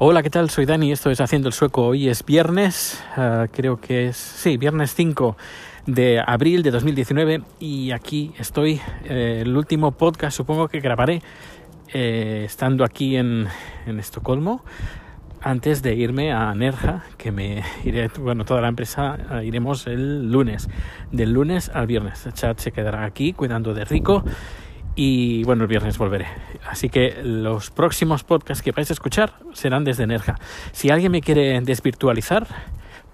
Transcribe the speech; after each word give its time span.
Hola, 0.00 0.22
¿qué 0.22 0.30
tal? 0.30 0.48
Soy 0.48 0.64
Dani, 0.64 0.92
esto 0.92 1.10
es 1.10 1.20
Haciendo 1.20 1.48
el 1.48 1.52
Sueco. 1.52 1.86
Hoy 1.86 2.08
es 2.08 2.24
viernes, 2.24 3.02
uh, 3.16 3.48
creo 3.50 3.80
que 3.80 4.06
es, 4.06 4.16
sí, 4.16 4.56
viernes 4.56 4.94
5 4.94 5.36
de 5.86 6.22
abril 6.24 6.62
de 6.62 6.70
2019 6.70 7.42
y 7.58 7.90
aquí 7.90 8.32
estoy, 8.38 8.80
eh, 9.06 9.40
el 9.42 9.56
último 9.56 9.90
podcast 9.90 10.36
supongo 10.36 10.68
que 10.68 10.78
grabaré 10.78 11.20
eh, 11.92 12.44
estando 12.46 12.84
aquí 12.84 13.16
en, 13.16 13.48
en, 13.86 13.98
Estocolmo 13.98 14.62
antes 15.40 15.82
de 15.82 15.96
irme 15.96 16.30
a 16.30 16.54
Nerja, 16.54 17.02
que 17.16 17.32
me 17.32 17.64
iré, 17.82 18.08
bueno, 18.20 18.44
toda 18.44 18.60
la 18.60 18.68
empresa 18.68 19.18
uh, 19.32 19.42
iremos 19.42 19.88
el 19.88 20.30
lunes, 20.30 20.68
del 21.10 21.32
lunes 21.32 21.72
al 21.74 21.88
viernes. 21.88 22.24
El 22.24 22.34
chat 22.34 22.56
se 22.60 22.70
quedará 22.70 23.04
aquí 23.04 23.32
cuidando 23.32 23.74
de 23.74 23.84
Rico 23.84 24.22
y 25.00 25.44
bueno, 25.44 25.62
el 25.62 25.68
viernes 25.68 25.96
volveré. 25.96 26.26
Así 26.68 26.88
que 26.88 27.20
los 27.22 27.70
próximos 27.70 28.24
podcasts 28.24 28.64
que 28.64 28.72
vais 28.72 28.90
a 28.90 28.92
escuchar 28.92 29.32
serán 29.52 29.84
desde 29.84 30.08
Nerja. 30.08 30.34
Si 30.72 30.90
alguien 30.90 31.12
me 31.12 31.20
quiere 31.20 31.60
desvirtualizar, 31.60 32.48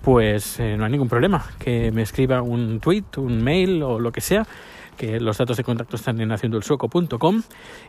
pues 0.00 0.58
eh, 0.60 0.78
no 0.78 0.86
hay 0.86 0.92
ningún 0.92 1.10
problema. 1.10 1.44
Que 1.58 1.92
me 1.92 2.00
escriba 2.00 2.40
un 2.40 2.80
tweet, 2.80 3.04
un 3.18 3.44
mail 3.44 3.82
o 3.82 3.98
lo 3.98 4.12
que 4.12 4.22
sea. 4.22 4.46
Que 4.96 5.20
los 5.20 5.36
datos 5.36 5.58
de 5.58 5.64
contacto 5.64 5.96
están 5.96 6.18
en 6.22 6.32
haciendoelsueco.com 6.32 7.42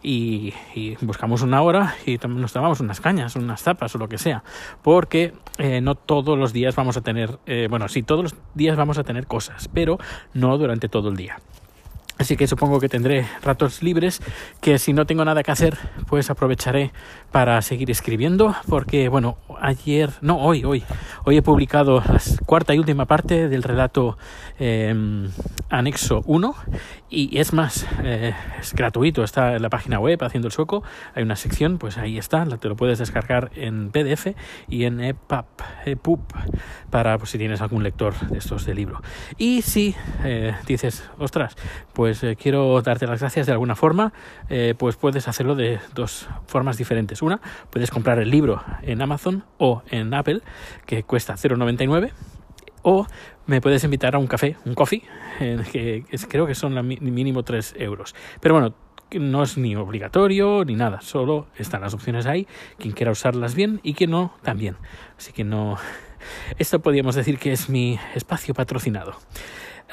y, 0.03 0.53
y 0.73 0.97
buscamos 0.99 1.41
una 1.41 1.61
hora 1.61 1.95
y 2.05 2.17
nos 2.27 2.51
tomamos 2.51 2.81
unas 2.81 2.99
cañas, 2.99 3.37
unas 3.37 3.63
tapas 3.63 3.95
o 3.95 3.97
lo 3.97 4.09
que 4.09 4.17
sea. 4.17 4.43
Porque 4.83 5.31
eh, 5.57 5.79
no 5.79 5.95
todos 5.95 6.37
los 6.37 6.51
días 6.51 6.75
vamos 6.75 6.97
a 6.97 7.01
tener, 7.01 7.39
eh, 7.45 7.67
bueno, 7.69 7.87
sí, 7.87 8.03
todos 8.03 8.23
los 8.23 8.35
días 8.55 8.75
vamos 8.75 8.97
a 8.97 9.05
tener 9.05 9.25
cosas, 9.25 9.69
pero 9.73 9.99
no 10.33 10.57
durante 10.57 10.89
todo 10.89 11.07
el 11.07 11.15
día. 11.15 11.37
Así 12.17 12.37
que 12.37 12.47
supongo 12.47 12.79
que 12.79 12.87
tendré 12.87 13.27
ratos 13.43 13.83
libres 13.83 14.21
que 14.61 14.79
si 14.79 14.93
no 14.93 15.05
tengo 15.05 15.25
nada 15.25 15.43
que 15.43 15.51
hacer, 15.51 15.77
pues 16.07 16.29
aprovecharé 16.29 16.91
para 17.31 17.61
seguir 17.61 17.91
escribiendo, 17.91 18.55
porque 18.69 19.09
bueno, 19.09 19.37
ayer, 19.61 20.11
no, 20.21 20.37
hoy, 20.37 20.63
hoy, 20.63 20.83
hoy 21.23 21.37
he 21.37 21.41
publicado 21.41 22.01
la 22.01 22.19
cuarta 22.45 22.73
y 22.73 22.79
última 22.79 23.05
parte 23.05 23.49
del 23.49 23.63
relato 23.63 24.17
eh, 24.59 24.93
anexo 25.69 26.21
1 26.25 26.55
y 27.15 27.39
es 27.39 27.53
más, 27.53 27.87
eh, 28.03 28.33
es 28.59 28.73
gratuito, 28.73 29.23
está 29.23 29.55
en 29.55 29.61
la 29.61 29.69
página 29.69 29.99
web 29.99 30.21
haciendo 30.21 30.49
el 30.49 30.51
sueco, 30.51 30.83
hay 31.13 31.23
una 31.23 31.37
sección, 31.37 31.77
pues 31.77 31.97
ahí 31.97 32.17
está, 32.17 32.45
te 32.45 32.67
lo 32.67 32.75
puedes 32.75 32.99
descargar 32.99 33.51
en 33.55 33.89
PDF 33.89 34.35
y 34.67 34.83
en 34.83 34.99
EPUB, 34.99 35.45
EPUB 35.85 36.19
para 36.89 37.17
pues, 37.17 37.29
si 37.29 37.37
tienes 37.37 37.61
algún 37.61 37.83
lector 37.83 38.15
de 38.27 38.37
estos 38.37 38.65
de 38.65 38.75
libro. 38.75 39.01
Y 39.37 39.61
si 39.61 39.95
eh, 40.25 40.55
dices, 40.67 41.09
ostras, 41.17 41.55
pues 41.93 42.21
eh, 42.23 42.35
quiero 42.35 42.81
darte 42.81 43.07
las 43.07 43.21
gracias 43.21 43.45
de 43.45 43.53
alguna 43.53 43.75
forma, 43.75 44.11
pues 44.77 44.97
puedes 44.97 45.27
hacerlo 45.29 45.55
de 45.55 45.79
dos 45.93 46.27
formas 46.47 46.77
diferentes. 46.77 47.21
Una, 47.21 47.39
puedes 47.69 47.91
comprar 47.91 48.19
el 48.19 48.29
libro 48.29 48.61
en 48.81 49.01
Amazon 49.01 49.44
o 49.57 49.83
en 49.89 50.13
Apple, 50.13 50.41
que 50.85 51.03
cuesta 51.03 51.35
0,99 51.35 52.11
o 52.81 53.07
me 53.47 53.61
puedes 53.61 53.83
invitar 53.83 54.15
a 54.15 54.19
un 54.19 54.27
café, 54.27 54.57
un 54.65 54.75
coffee, 54.75 55.01
que 55.71 56.03
creo 56.29 56.45
que 56.45 56.55
son 56.55 56.87
mínimo 56.87 57.43
3 57.43 57.75
euros. 57.79 58.15
Pero 58.39 58.55
bueno, 58.55 58.75
no 59.11 59.43
es 59.43 59.57
ni 59.57 59.75
obligatorio 59.75 60.63
ni 60.65 60.75
nada, 60.75 61.01
solo 61.01 61.47
están 61.57 61.81
las 61.81 61.93
opciones 61.93 62.25
ahí, 62.25 62.47
quien 62.77 62.93
quiera 62.93 63.11
usarlas 63.11 63.55
bien 63.55 63.79
y 63.83 63.93
quien 63.93 64.11
no, 64.11 64.33
también. 64.43 64.77
Así 65.17 65.31
que 65.31 65.43
no, 65.43 65.77
esto 66.57 66.79
podríamos 66.79 67.15
decir 67.15 67.39
que 67.39 67.51
es 67.51 67.69
mi 67.69 67.99
espacio 68.13 68.53
patrocinado. 68.53 69.15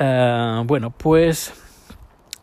Uh, 0.01 0.65
bueno, 0.65 0.91
pues 0.91 1.53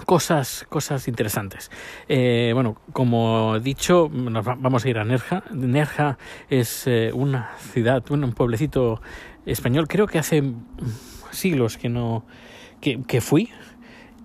cosas, 0.06 0.66
cosas 0.70 1.08
interesantes. 1.08 1.72
Eh, 2.08 2.52
bueno, 2.54 2.78
como 2.94 3.56
he 3.56 3.60
dicho, 3.60 4.10
nos 4.12 4.46
vamos 4.46 4.86
a 4.86 4.90
ir 4.90 4.98
a 4.98 5.06
Nerja. 5.06 5.44
Nerja 5.52 6.18
es 6.50 6.88
eh, 6.88 7.12
una 7.14 7.52
ciudad, 7.58 8.04
un 8.10 8.32
pueblecito 8.34 9.02
español. 9.46 9.88
Creo 9.88 10.08
que 10.08 10.20
hace 10.20 10.44
siglos 11.32 11.78
que 11.78 11.90
no 11.90 12.26
que, 12.82 13.02
que 13.04 13.22
fui. 13.22 13.50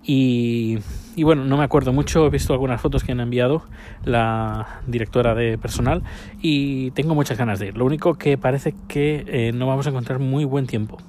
Y, 0.07 0.77
y, 1.15 1.23
bueno, 1.23 1.45
no 1.45 1.57
me 1.57 1.63
acuerdo 1.63 1.91
mucho, 1.91 2.27
he 2.27 2.29
visto 2.29 2.53
algunas 2.53 2.79
fotos 2.79 3.03
que 3.03 3.11
han 3.11 3.19
enviado 3.19 3.63
la 4.03 4.81
directora 4.85 5.33
de 5.33 5.57
personal 5.57 6.03
y 6.39 6.91
tengo 6.91 7.15
muchas 7.15 7.39
ganas 7.39 7.57
de 7.57 7.67
ir. 7.67 7.77
Lo 7.77 7.85
único 7.85 8.13
que 8.13 8.37
parece 8.37 8.75
que 8.87 9.25
eh, 9.27 9.51
no 9.51 9.65
vamos 9.65 9.87
a 9.87 9.89
encontrar 9.89 10.19
muy 10.19 10.45
buen 10.45 10.67
tiempo. 10.67 10.99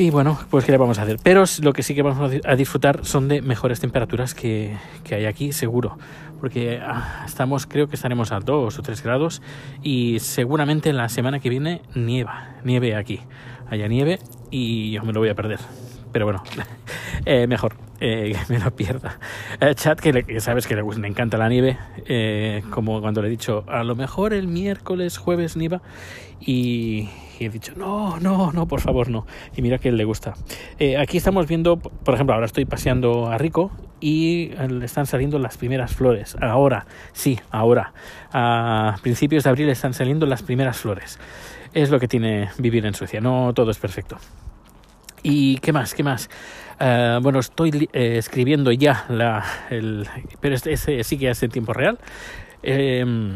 Y 0.00 0.08
bueno, 0.08 0.38
pues 0.48 0.64
qué 0.64 0.72
le 0.72 0.78
vamos 0.78 0.98
a 0.98 1.02
hacer. 1.02 1.18
Pero 1.22 1.44
lo 1.60 1.74
que 1.74 1.82
sí 1.82 1.94
que 1.94 2.00
vamos 2.00 2.32
a 2.42 2.56
disfrutar 2.56 3.04
son 3.04 3.28
de 3.28 3.42
mejores 3.42 3.80
temperaturas 3.80 4.32
que, 4.32 4.78
que 5.04 5.14
hay 5.14 5.26
aquí, 5.26 5.52
seguro. 5.52 5.98
Porque 6.40 6.80
ah, 6.82 7.22
estamos, 7.26 7.66
creo 7.66 7.86
que 7.86 7.96
estaremos 7.96 8.32
a 8.32 8.40
2 8.40 8.78
o 8.78 8.82
3 8.82 9.02
grados 9.02 9.42
y 9.82 10.18
seguramente 10.20 10.94
la 10.94 11.10
semana 11.10 11.38
que 11.38 11.50
viene 11.50 11.82
nieva, 11.94 12.54
nieve 12.64 12.96
aquí. 12.96 13.20
Haya 13.68 13.88
nieve 13.88 14.20
y 14.50 14.90
yo 14.92 15.02
me 15.02 15.12
lo 15.12 15.20
voy 15.20 15.28
a 15.28 15.34
perder. 15.34 15.58
Pero 16.12 16.26
bueno, 16.26 16.42
eh, 17.24 17.46
mejor 17.46 17.74
eh, 18.00 18.34
que 18.46 18.52
me 18.52 18.58
lo 18.58 18.70
pierda. 18.70 19.18
Eh, 19.60 19.74
chat, 19.74 20.00
que, 20.00 20.12
le, 20.12 20.24
que, 20.24 20.40
sabes 20.40 20.66
que 20.66 20.74
le, 20.74 20.82
le, 20.82 21.08
encanta 21.08 21.36
la 21.36 21.48
nieve, 21.48 21.78
eh, 22.06 22.62
como 22.70 23.00
cuando 23.00 23.20
le 23.22 23.28
he 23.28 23.30
dicho, 23.30 23.64
a 23.68 23.84
lo 23.84 23.94
mejor 23.94 24.32
el 24.32 24.48
miércoles, 24.48 25.18
jueves 25.18 25.56
nieva, 25.56 25.82
y, 26.40 27.08
y, 27.38 27.44
he 27.44 27.50
dicho, 27.50 27.74
no, 27.76 28.18
no, 28.18 28.52
no, 28.52 28.66
por 28.66 28.80
favor, 28.80 29.10
no. 29.10 29.26
Y 29.54 29.62
mira 29.62 29.78
que 29.78 29.90
él 29.90 29.96
le 29.96 30.04
gusta. 30.04 30.34
Eh, 30.78 30.96
aquí 30.96 31.18
estamos 31.18 31.46
viendo, 31.46 31.76
por 31.76 32.14
ejemplo, 32.14 32.34
ahora 32.34 32.46
estoy 32.46 32.64
paseando 32.64 33.26
a 33.26 33.36
Rico 33.36 33.70
y 34.00 34.52
le 34.68 34.86
están 34.86 35.04
saliendo 35.04 35.38
las 35.38 35.58
primeras 35.58 35.94
flores. 35.94 36.36
Ahora, 36.40 36.86
sí, 37.12 37.38
ahora. 37.50 37.92
A 38.32 38.96
principios 39.02 39.44
de 39.44 39.50
abril 39.50 39.68
están 39.68 39.92
saliendo 39.92 40.24
las 40.24 40.42
primeras 40.42 40.78
flores. 40.78 41.18
Es 41.74 41.90
lo 41.90 42.00
que 42.00 42.08
tiene 42.08 42.48
vivir 42.58 42.86
en 42.86 42.94
Suecia, 42.94 43.20
no 43.20 43.52
todo 43.52 43.70
es 43.70 43.78
perfecto. 43.78 44.16
¿Y 45.22 45.58
qué 45.58 45.72
más? 45.72 45.94
¿Qué 45.94 46.02
más? 46.02 46.28
Uh, 46.80 47.20
bueno, 47.20 47.40
estoy 47.40 47.88
eh, 47.92 48.16
escribiendo 48.16 48.72
ya 48.72 49.04
la, 49.08 49.44
el, 49.68 50.08
pero 50.40 50.54
este, 50.54 50.72
este, 50.72 51.04
sí 51.04 51.18
que 51.18 51.30
es 51.30 51.42
en 51.42 51.50
tiempo 51.50 51.72
real. 51.72 51.98
Eh, 52.62 53.34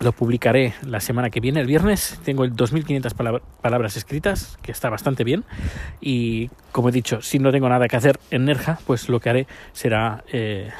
lo 0.00 0.12
publicaré 0.12 0.74
la 0.82 1.00
semana 1.00 1.30
que 1.30 1.40
viene, 1.40 1.60
el 1.60 1.66
viernes. 1.66 2.18
Tengo 2.24 2.44
el 2.44 2.54
2.500 2.54 3.14
palabra, 3.14 3.42
palabras 3.62 3.96
escritas, 3.96 4.58
que 4.62 4.72
está 4.72 4.90
bastante 4.90 5.22
bien. 5.24 5.44
Y 6.00 6.50
como 6.72 6.88
he 6.88 6.92
dicho, 6.92 7.22
si 7.22 7.38
no 7.38 7.52
tengo 7.52 7.68
nada 7.68 7.86
que 7.86 7.96
hacer 7.96 8.18
en 8.30 8.44
Nerja, 8.46 8.78
pues 8.86 9.08
lo 9.08 9.20
que 9.20 9.30
haré 9.30 9.46
será 9.72 10.24
eh, 10.32 10.70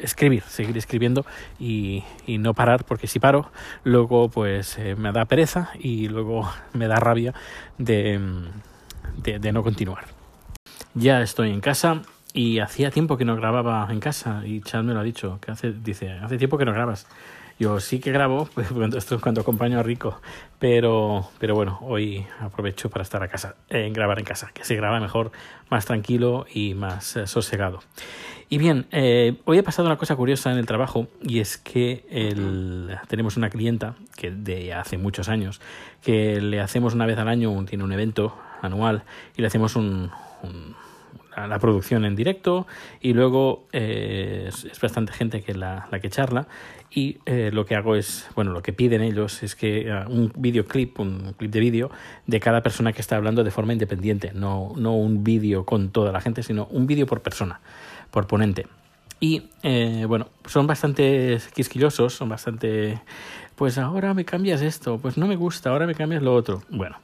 escribir, 0.00 0.42
seguir 0.44 0.76
escribiendo 0.78 1.26
y, 1.58 2.04
y, 2.26 2.38
no 2.38 2.54
parar, 2.54 2.84
porque 2.84 3.08
si 3.08 3.18
paro, 3.18 3.50
luego 3.82 4.28
pues 4.28 4.78
eh, 4.78 4.94
me 4.94 5.10
da 5.10 5.24
pereza 5.24 5.70
y 5.78 6.08
luego 6.08 6.48
me 6.72 6.86
da 6.86 6.96
rabia 6.96 7.34
de, 7.78 8.20
de, 9.16 9.38
de 9.38 9.52
no 9.52 9.62
continuar. 9.62 10.04
Ya 10.94 11.22
estoy 11.22 11.50
en 11.50 11.60
casa 11.60 12.02
y 12.32 12.58
hacía 12.60 12.90
tiempo 12.90 13.16
que 13.16 13.24
no 13.24 13.36
grababa 13.36 13.86
en 13.90 14.00
casa 14.00 14.42
y 14.44 14.60
Chad 14.60 14.82
me 14.82 14.94
lo 14.94 15.00
ha 15.00 15.02
dicho, 15.02 15.38
que 15.40 15.50
hace, 15.50 15.72
dice, 15.72 16.10
hace 16.12 16.38
tiempo 16.38 16.58
que 16.58 16.64
no 16.64 16.72
grabas. 16.72 17.06
Yo 17.58 17.78
sí 17.78 18.00
que 18.00 18.10
grabo, 18.10 18.48
pues, 18.54 18.70
es 18.70 19.20
cuando 19.20 19.42
acompaño 19.42 19.78
a 19.78 19.82
Rico, 19.82 20.20
pero, 20.58 21.28
pero 21.38 21.54
bueno, 21.54 21.78
hoy 21.82 22.26
aprovecho 22.40 22.88
para 22.88 23.02
estar 23.02 23.22
a 23.22 23.28
casa, 23.28 23.56
en 23.68 23.92
grabar 23.92 24.18
en 24.18 24.24
casa, 24.24 24.50
que 24.54 24.64
se 24.64 24.76
graba 24.76 24.98
mejor, 24.98 25.30
más 25.68 25.84
tranquilo 25.84 26.46
y 26.52 26.74
más 26.74 27.16
eh, 27.16 27.26
sosegado. 27.26 27.80
Y 28.48 28.58
bien, 28.58 28.86
eh, 28.90 29.36
hoy 29.44 29.58
he 29.58 29.62
pasado 29.62 29.86
una 29.86 29.96
cosa 29.96 30.16
curiosa 30.16 30.50
en 30.50 30.58
el 30.58 30.66
trabajo 30.66 31.06
y 31.22 31.38
es 31.38 31.56
que 31.56 32.04
tenemos 33.06 33.36
una 33.36 33.48
clienta 33.48 33.94
que 34.16 34.32
de 34.32 34.74
hace 34.74 34.98
muchos 34.98 35.28
años, 35.28 35.60
que 36.02 36.40
le 36.40 36.60
hacemos 36.60 36.94
una 36.94 37.06
vez 37.06 37.16
al 37.18 37.28
año, 37.28 37.64
tiene 37.64 37.84
un 37.84 37.92
evento 37.92 38.36
anual 38.62 39.04
y 39.36 39.42
le 39.42 39.48
hacemos 39.48 39.76
un, 39.76 40.10
un 40.42 40.74
la 41.36 41.58
producción 41.58 42.04
en 42.04 42.16
directo 42.16 42.66
y 43.00 43.12
luego 43.12 43.66
eh, 43.72 44.46
es, 44.48 44.64
es, 44.64 44.80
bastante 44.80 45.12
gente 45.12 45.42
que 45.42 45.54
la, 45.54 45.88
la 45.90 46.00
que 46.00 46.10
charla 46.10 46.46
y 46.90 47.18
eh, 47.26 47.50
lo 47.52 47.64
que 47.64 47.76
hago 47.76 47.94
es, 47.94 48.28
bueno, 48.34 48.52
lo 48.52 48.62
que 48.62 48.72
piden 48.72 49.02
ellos 49.02 49.42
es 49.42 49.54
que 49.54 49.90
uh, 49.90 50.10
un 50.10 50.32
videoclip, 50.36 50.98
un 50.98 51.34
clip 51.38 51.50
de 51.52 51.60
vídeo 51.60 51.90
de 52.26 52.40
cada 52.40 52.62
persona 52.62 52.92
que 52.92 53.00
está 53.00 53.16
hablando 53.16 53.44
de 53.44 53.50
forma 53.50 53.72
independiente, 53.72 54.32
no, 54.34 54.72
no 54.76 54.96
un 54.96 55.22
vídeo 55.22 55.64
con 55.64 55.90
toda 55.90 56.10
la 56.10 56.20
gente, 56.20 56.42
sino 56.42 56.66
un 56.66 56.86
vídeo 56.86 57.06
por 57.06 57.22
persona, 57.22 57.60
por 58.10 58.26
ponente. 58.26 58.66
Y 59.20 59.50
eh, 59.62 60.04
bueno, 60.08 60.28
son 60.46 60.66
bastante 60.66 61.38
quisquillosos, 61.54 62.14
son 62.14 62.28
bastante 62.28 63.00
pues 63.54 63.76
ahora 63.76 64.14
me 64.14 64.24
cambias 64.24 64.62
esto, 64.62 64.96
pues 64.96 65.18
no 65.18 65.26
me 65.26 65.36
gusta, 65.36 65.68
ahora 65.68 65.86
me 65.86 65.94
cambias 65.94 66.22
lo 66.22 66.34
otro. 66.34 66.62
Bueno, 66.70 66.96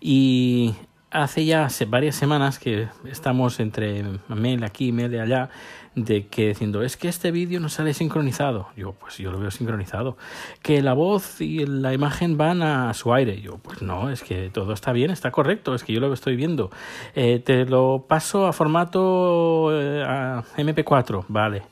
y 0.00 0.72
hace 1.14 1.44
ya 1.44 1.68
varias 1.88 2.16
semanas 2.16 2.58
que 2.58 2.88
estamos 3.04 3.60
entre 3.60 4.04
mail 4.28 4.64
aquí, 4.64 4.90
mail 4.90 5.18
allá, 5.20 5.48
de 5.94 6.26
que 6.26 6.48
diciendo, 6.48 6.82
es 6.82 6.96
que 6.96 7.06
este 7.06 7.30
vídeo 7.30 7.60
no 7.60 7.68
sale 7.68 7.94
sincronizado. 7.94 8.66
Yo, 8.76 8.92
pues 8.92 9.16
yo 9.18 9.30
lo 9.30 9.38
veo 9.38 9.52
sincronizado. 9.52 10.16
Que 10.60 10.82
la 10.82 10.92
voz 10.92 11.40
y 11.40 11.64
la 11.66 11.94
imagen 11.94 12.36
van 12.36 12.62
a 12.62 12.92
su 12.94 13.14
aire. 13.14 13.40
Yo, 13.40 13.58
pues 13.58 13.80
no, 13.80 14.10
es 14.10 14.24
que 14.24 14.50
todo 14.50 14.72
está 14.72 14.92
bien, 14.92 15.12
está 15.12 15.30
correcto, 15.30 15.74
es 15.74 15.84
que 15.84 15.92
yo 15.92 16.00
lo 16.00 16.12
estoy 16.12 16.34
viendo. 16.34 16.70
Eh, 17.14 17.38
te 17.38 17.64
lo 17.64 18.06
paso 18.08 18.46
a 18.46 18.52
formato 18.52 19.70
eh, 19.72 20.02
a 20.04 20.42
MP4, 20.56 21.26
vale. 21.28 21.62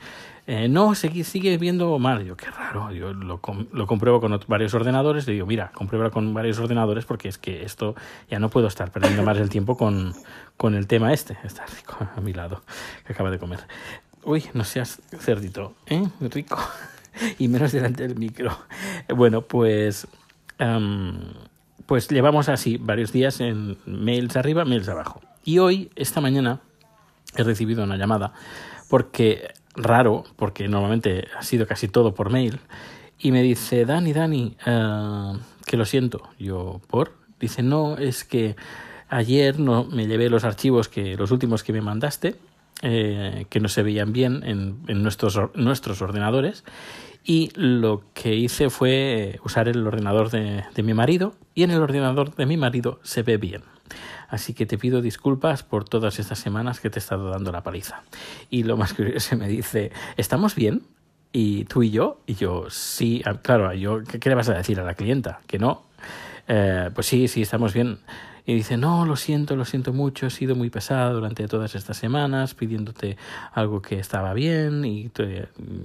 Eh, 0.46 0.68
no, 0.68 0.94
sigue, 0.94 1.22
sigue 1.24 1.56
viendo 1.56 1.98
mal. 1.98 2.24
Yo, 2.24 2.36
qué 2.36 2.50
raro. 2.50 2.90
Yo 2.92 3.12
lo, 3.12 3.40
lo 3.72 3.86
compruebo 3.86 4.20
con 4.20 4.38
varios 4.48 4.74
ordenadores. 4.74 5.26
Le 5.26 5.34
digo, 5.34 5.46
mira, 5.46 5.70
comprueba 5.72 6.10
con 6.10 6.34
varios 6.34 6.58
ordenadores 6.58 7.04
porque 7.04 7.28
es 7.28 7.38
que 7.38 7.62
esto 7.62 7.94
ya 8.28 8.38
no 8.38 8.48
puedo 8.50 8.66
estar 8.66 8.90
perdiendo 8.90 9.22
más 9.22 9.38
el 9.38 9.48
tiempo 9.48 9.76
con, 9.76 10.14
con 10.56 10.74
el 10.74 10.86
tema 10.86 11.12
este. 11.12 11.38
Está 11.44 11.64
rico 11.66 11.96
a 12.16 12.20
mi 12.20 12.32
lado, 12.32 12.62
que 13.06 13.12
acaba 13.12 13.30
de 13.30 13.38
comer. 13.38 13.60
Uy, 14.24 14.44
no 14.54 14.64
seas 14.64 15.00
cerdito, 15.18 15.74
¿eh? 15.86 16.08
Rico. 16.20 16.58
y 17.38 17.48
menos 17.48 17.72
delante 17.72 18.06
del 18.06 18.16
micro. 18.16 18.56
Bueno, 19.14 19.42
pues... 19.42 20.06
Pues 21.86 22.08
llevamos 22.08 22.48
así 22.48 22.76
varios 22.78 23.12
días 23.12 23.40
en 23.40 23.76
mails 23.84 24.36
arriba, 24.36 24.64
mails 24.64 24.88
abajo. 24.88 25.20
Y 25.44 25.58
hoy, 25.58 25.90
esta 25.96 26.20
mañana, 26.20 26.60
he 27.36 27.42
recibido 27.42 27.82
una 27.82 27.96
llamada 27.96 28.32
porque 28.88 29.54
raro, 29.74 30.24
porque 30.36 30.68
normalmente 30.68 31.28
ha 31.38 31.42
sido 31.42 31.66
casi 31.66 31.88
todo 31.88 32.14
por 32.14 32.30
mail, 32.30 32.60
y 33.18 33.32
me 33.32 33.42
dice, 33.42 33.84
Dani, 33.84 34.12
Dani, 34.12 34.56
uh, 34.66 35.38
que 35.64 35.76
lo 35.76 35.84
siento. 35.84 36.28
Yo, 36.38 36.80
¿por? 36.88 37.12
Dice, 37.38 37.62
no, 37.62 37.96
es 37.96 38.24
que 38.24 38.56
ayer 39.08 39.58
no 39.58 39.84
me 39.84 40.06
llevé 40.06 40.28
los 40.28 40.44
archivos 40.44 40.88
que 40.88 41.16
los 41.16 41.30
últimos 41.30 41.62
que 41.62 41.72
me 41.72 41.80
mandaste, 41.80 42.36
eh, 42.82 43.46
que 43.48 43.60
no 43.60 43.68
se 43.68 43.82
veían 43.82 44.12
bien 44.12 44.42
en, 44.44 44.78
en 44.88 45.02
nuestros, 45.02 45.38
nuestros 45.54 46.02
ordenadores, 46.02 46.64
y 47.24 47.50
lo 47.54 48.02
que 48.14 48.34
hice 48.34 48.70
fue 48.70 49.38
usar 49.44 49.68
el 49.68 49.86
ordenador 49.86 50.30
de, 50.30 50.64
de 50.74 50.82
mi 50.82 50.92
marido, 50.92 51.34
y 51.54 51.62
en 51.62 51.70
el 51.70 51.80
ordenador 51.80 52.34
de 52.34 52.46
mi 52.46 52.56
marido 52.56 52.98
se 53.04 53.22
ve 53.22 53.36
bien. 53.36 53.62
Así 54.32 54.54
que 54.54 54.64
te 54.64 54.78
pido 54.78 55.02
disculpas 55.02 55.62
por 55.62 55.86
todas 55.86 56.18
estas 56.18 56.38
semanas 56.38 56.80
que 56.80 56.88
te 56.88 56.98
he 56.98 57.00
estado 57.00 57.28
dando 57.28 57.52
la 57.52 57.62
paliza. 57.62 58.02
Y 58.48 58.62
lo 58.62 58.78
más 58.78 58.94
curioso 58.94 59.36
me 59.36 59.46
dice, 59.46 59.92
¿estamos 60.16 60.54
bien? 60.54 60.84
Y 61.32 61.66
tú 61.66 61.82
y 61.82 61.90
yo, 61.90 62.22
y 62.26 62.36
yo, 62.36 62.70
sí, 62.70 63.20
ah, 63.26 63.34
claro, 63.42 63.74
yo, 63.74 64.02
¿qué, 64.02 64.26
le 64.30 64.34
vas 64.34 64.48
a 64.48 64.54
decir 64.54 64.80
a 64.80 64.84
la 64.84 64.94
clienta? 64.94 65.40
Que 65.46 65.58
no. 65.58 65.82
Eh, 66.48 66.88
pues 66.94 67.08
sí, 67.08 67.28
sí, 67.28 67.42
estamos 67.42 67.74
bien. 67.74 67.98
Y 68.46 68.54
dice, 68.54 68.78
no, 68.78 69.04
lo 69.04 69.16
siento, 69.16 69.54
lo 69.54 69.66
siento 69.66 69.92
mucho, 69.92 70.28
he 70.28 70.30
sido 70.30 70.56
muy 70.56 70.70
pesado 70.70 71.12
durante 71.12 71.46
todas 71.46 71.74
estas 71.74 71.98
semanas 71.98 72.54
pidiéndote 72.54 73.18
algo 73.52 73.82
que 73.82 73.98
estaba 73.98 74.32
bien 74.32 74.82
y 74.86 75.10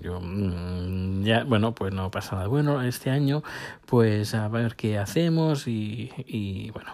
yo, 0.01 0.21
mm, 0.21 1.23
ya, 1.23 1.43
bueno, 1.43 1.75
pues 1.75 1.93
no 1.93 2.09
pasa 2.11 2.37
nada 2.37 2.47
bueno 2.47 2.81
este 2.81 3.09
año, 3.09 3.43
pues 3.85 4.33
a 4.33 4.47
ver 4.47 4.77
qué 4.77 4.97
hacemos 4.97 5.67
y, 5.67 6.11
y 6.25 6.71
bueno, 6.71 6.93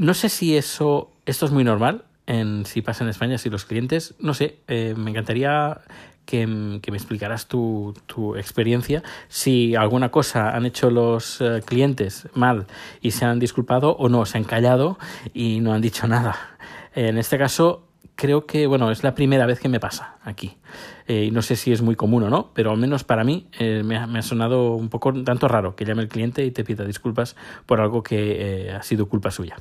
no 0.00 0.14
sé 0.14 0.30
si 0.30 0.56
eso, 0.56 1.12
esto 1.26 1.44
es 1.44 1.52
muy 1.52 1.62
normal, 1.62 2.04
en, 2.26 2.64
si 2.64 2.80
pasa 2.80 3.04
en 3.04 3.10
España, 3.10 3.36
si 3.36 3.50
los 3.50 3.66
clientes, 3.66 4.14
no 4.18 4.32
sé, 4.32 4.60
eh, 4.66 4.94
me 4.96 5.10
encantaría 5.10 5.82
que, 6.24 6.46
me 6.46 6.78
explicaras 6.96 7.48
tu, 7.48 7.92
tu, 8.06 8.34
experiencia, 8.34 9.02
si 9.28 9.76
alguna 9.76 10.10
cosa 10.10 10.56
han 10.56 10.64
hecho 10.64 10.90
los 10.90 11.42
eh, 11.42 11.60
clientes 11.66 12.28
mal 12.32 12.66
y 13.02 13.10
se 13.10 13.26
han 13.26 13.38
disculpado 13.38 13.94
o 13.96 14.08
no, 14.08 14.24
se 14.24 14.38
han 14.38 14.44
callado 14.44 14.98
y 15.34 15.60
no 15.60 15.74
han 15.74 15.82
dicho 15.82 16.08
nada. 16.08 16.34
En 16.94 17.18
este 17.18 17.36
caso, 17.36 17.89
creo 18.20 18.44
que, 18.44 18.66
bueno, 18.66 18.90
es 18.90 19.02
la 19.02 19.14
primera 19.14 19.46
vez 19.46 19.60
que 19.60 19.68
me 19.70 19.80
pasa 19.80 20.16
aquí. 20.22 20.58
Eh, 21.06 21.30
no 21.32 21.40
sé 21.40 21.56
si 21.56 21.72
es 21.72 21.80
muy 21.80 21.96
común 21.96 22.22
o 22.24 22.28
no, 22.28 22.50
pero 22.52 22.70
al 22.70 22.76
menos 22.76 23.02
para 23.02 23.24
mí 23.24 23.48
eh, 23.58 23.82
me, 23.82 23.96
ha, 23.96 24.22
sonado 24.22 24.74
un 24.74 24.90
poco 24.90 25.12
tanto 25.24 25.48
raro 25.48 25.74
que 25.74 25.86
llame 25.86 26.02
el 26.02 26.08
cliente 26.08 26.44
y 26.44 26.50
te 26.50 26.62
pida 26.62 26.84
disculpas 26.84 27.34
por 27.64 27.80
algo 27.80 28.02
que 28.02 28.66
eh, 28.68 28.72
ha 28.72 28.82
sido 28.82 29.08
culpa 29.08 29.30
suya. 29.30 29.56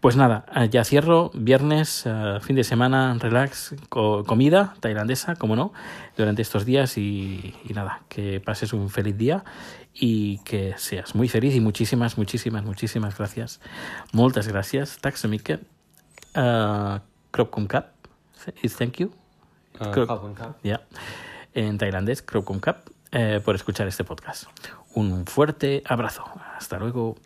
Pues 0.00 0.16
nada, 0.16 0.44
ya 0.68 0.84
cierro, 0.84 1.30
viernes, 1.32 2.04
fin 2.40 2.56
de 2.56 2.64
semana, 2.64 3.16
relax, 3.20 3.76
comida 3.88 4.74
tailandesa, 4.80 5.36
como 5.36 5.54
no, 5.54 5.72
durante 6.16 6.42
estos 6.42 6.64
días 6.64 6.98
y, 6.98 7.54
nada, 7.72 8.02
que 8.08 8.40
pases 8.40 8.72
un 8.72 8.90
feliz 8.90 9.16
día 9.16 9.44
y 9.94 10.38
que 10.38 10.74
seas 10.76 11.14
muy 11.14 11.28
feliz 11.28 11.54
y 11.54 11.60
muchísimas, 11.60 12.18
muchísimas, 12.18 12.64
muchísimas 12.64 13.16
gracias. 13.16 13.60
Muchas 14.12 14.48
gracias. 14.48 14.98
Så 16.44 17.11
mycket. 17.32 17.84
Uh, 18.46 18.68
Thank 18.68 18.98
you. 18.98 19.10
Ya. 20.62 20.80
En 21.54 21.78
tailandés, 21.78 22.22
Krokung 22.22 22.60
Kap, 22.60 22.88
eh, 23.10 23.40
por 23.44 23.54
escuchar 23.54 23.86
este 23.88 24.04
podcast. 24.04 24.44
Un 24.94 25.26
fuerte 25.26 25.82
abrazo. 25.86 26.24
Hasta 26.56 26.78
luego. 26.78 27.16